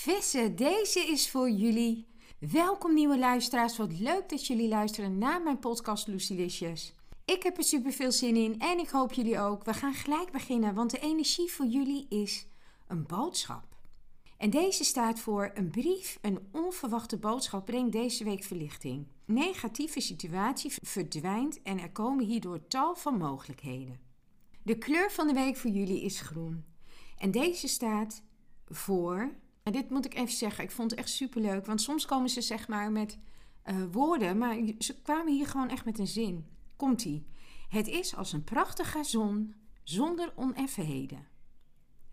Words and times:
Vissen, 0.00 0.56
deze 0.56 1.00
is 1.00 1.30
voor 1.30 1.50
jullie. 1.50 2.06
Welkom 2.38 2.94
nieuwe 2.94 3.18
luisteraars, 3.18 3.76
wat 3.76 3.98
leuk 3.98 4.28
dat 4.28 4.46
jullie 4.46 4.68
luisteren 4.68 5.18
naar 5.18 5.42
mijn 5.42 5.58
podcast 5.58 6.06
Lucilicious. 6.06 6.94
Ik 7.24 7.42
heb 7.42 7.56
er 7.56 7.64
super 7.64 7.92
veel 7.92 8.12
zin 8.12 8.36
in 8.36 8.58
en 8.60 8.78
ik 8.78 8.88
hoop 8.88 9.12
jullie 9.12 9.38
ook. 9.38 9.64
We 9.64 9.74
gaan 9.74 9.94
gelijk 9.94 10.32
beginnen, 10.32 10.74
want 10.74 10.90
de 10.90 10.98
energie 10.98 11.52
voor 11.52 11.66
jullie 11.66 12.06
is 12.08 12.46
een 12.86 13.06
boodschap. 13.06 13.76
En 14.38 14.50
deze 14.50 14.84
staat 14.84 15.18
voor 15.18 15.50
een 15.54 15.70
brief, 15.70 16.18
een 16.20 16.48
onverwachte 16.52 17.16
boodschap 17.16 17.64
brengt 17.64 17.92
deze 17.92 18.24
week 18.24 18.44
verlichting. 18.44 19.06
Negatieve 19.24 20.00
situatie 20.00 20.72
verdwijnt 20.82 21.62
en 21.62 21.78
er 21.78 21.90
komen 21.90 22.24
hierdoor 22.24 22.66
tal 22.66 22.94
van 22.94 23.18
mogelijkheden. 23.18 24.00
De 24.62 24.78
kleur 24.78 25.10
van 25.10 25.26
de 25.26 25.34
week 25.34 25.56
voor 25.56 25.70
jullie 25.70 26.02
is 26.02 26.20
groen. 26.20 26.64
En 27.18 27.30
deze 27.30 27.68
staat 27.68 28.22
voor 28.68 29.32
en 29.62 29.72
dit 29.72 29.90
moet 29.90 30.04
ik 30.04 30.14
even 30.14 30.36
zeggen, 30.36 30.64
ik 30.64 30.70
vond 30.70 30.90
het 30.90 31.00
echt 31.00 31.08
superleuk. 31.08 31.66
Want 31.66 31.80
soms 31.80 32.06
komen 32.06 32.30
ze 32.30 32.40
zeg 32.40 32.68
maar 32.68 32.92
met 32.92 33.18
uh, 33.66 33.84
woorden, 33.90 34.38
maar 34.38 34.56
ze 34.78 35.02
kwamen 35.02 35.32
hier 35.32 35.46
gewoon 35.46 35.68
echt 35.68 35.84
met 35.84 35.98
een 35.98 36.06
zin. 36.06 36.46
Komt-ie. 36.76 37.26
Het 37.68 37.88
is 37.88 38.16
als 38.16 38.32
een 38.32 38.44
prachtige 38.44 39.04
zon 39.04 39.54
zonder 39.82 40.32
oneffenheden. 40.36 41.26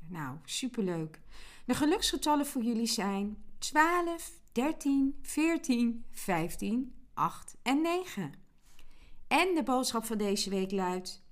Nou, 0.08 0.38
superleuk. 0.46 1.22
De 1.66 1.74
geluksgetallen 1.74 2.46
voor 2.46 2.64
jullie 2.64 2.88
zijn 2.88 3.44
12, 3.58 4.32
13, 4.52 5.18
14, 5.22 6.06
15, 6.12 6.96
8 7.14 7.56
en 7.62 7.82
9. 7.82 8.34
En 9.28 9.56
de 9.56 9.64
boodschap 9.64 10.06
van 10.06 10.18
deze 10.18 10.50
week 10.50 10.72
luidt: 10.72 11.24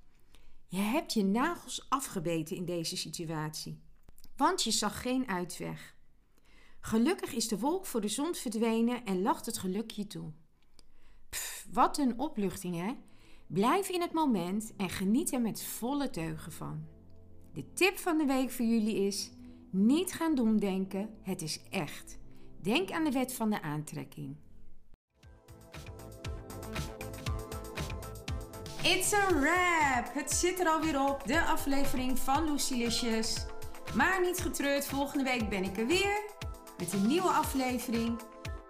Je 0.68 0.78
hebt 0.78 1.14
je 1.14 1.24
nagels 1.24 1.86
afgebeten 1.90 2.56
in 2.56 2.66
deze 2.66 2.98
situatie, 2.98 3.82
want 4.36 4.64
je 4.64 4.72
zag 4.72 5.02
geen 5.02 5.28
uitweg. 5.28 5.95
Gelukkig 6.86 7.34
is 7.34 7.48
de 7.48 7.60
wolk 7.60 7.86
voor 7.86 8.02
de 8.02 8.08
zon 8.08 8.36
verdwenen 8.36 9.06
en 9.06 9.22
lacht 9.22 9.46
het 9.46 9.58
geluk 9.58 9.92
je 9.92 10.08
toe. 10.08 10.32
Pff, 11.30 11.68
wat 11.72 11.98
een 11.98 12.20
opluchting, 12.20 12.76
hè? 12.76 12.96
Blijf 13.48 13.90
in 13.90 14.02
het 14.02 14.14
moment 14.14 14.74
en 14.78 14.90
geniet 14.90 15.34
er 15.34 15.42
met 15.42 15.64
volle 15.64 16.10
teugen 16.10 16.52
van. 16.52 16.86
De 17.54 17.74
tip 17.74 17.98
van 17.98 18.18
de 18.18 18.26
week 18.26 18.52
voor 18.52 18.66
jullie 18.66 18.96
is: 18.96 19.32
niet 19.70 20.14
gaan 20.14 20.36
domdenken, 20.36 21.10
het 21.22 21.42
is 21.42 21.60
echt. 21.70 22.18
Denk 22.62 22.92
aan 22.92 23.04
de 23.04 23.12
wet 23.12 23.34
van 23.34 23.50
de 23.50 23.62
aantrekking. 23.62 24.36
It's 28.82 29.14
a 29.14 29.28
wrap! 29.28 30.14
Het 30.14 30.32
zit 30.32 30.60
er 30.60 30.68
alweer 30.68 31.10
op, 31.10 31.28
de 31.28 31.46
aflevering 31.46 32.20
van 32.20 32.52
Lucilicious. 32.52 33.46
Maar 33.96 34.22
niet 34.22 34.38
getreurd, 34.38 34.86
volgende 34.86 35.24
week 35.24 35.50
ben 35.50 35.64
ik 35.64 35.78
er 35.78 35.88
weer 35.88 36.34
met 36.78 36.94
een 36.94 37.08
nieuwe 37.08 37.30
aflevering. 37.30 38.20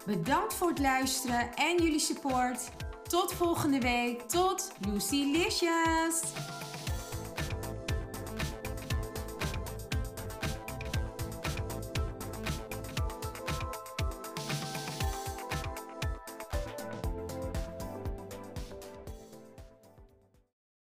Bedankt 0.06 0.54
voor 0.54 0.70
het 0.70 0.80
luisteren 0.80 1.56
en 1.56 1.84
jullie 1.84 2.00
support. 2.00 2.60
Tot 3.08 3.34
volgende 3.34 3.80
week. 3.80 4.22
Tot 4.22 4.72
Lucy 4.88 5.32
Licious! 5.32 6.22